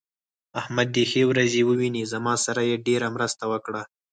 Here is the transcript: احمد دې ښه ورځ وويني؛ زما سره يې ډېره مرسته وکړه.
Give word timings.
احمد 0.59 0.87
دې 0.95 1.03
ښه 1.11 1.21
ورځ 1.31 1.51
وويني؛ 1.61 2.03
زما 2.13 2.33
سره 2.45 2.61
يې 2.69 2.75
ډېره 2.87 3.07
مرسته 3.15 3.43
وکړه. 3.51 3.81